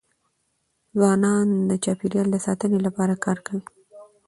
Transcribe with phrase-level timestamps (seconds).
[0.97, 3.61] ځوانان د چاپېریال د ساتني لپاره کار کوي.